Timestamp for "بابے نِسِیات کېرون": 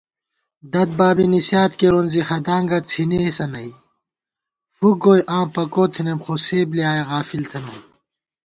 0.97-2.05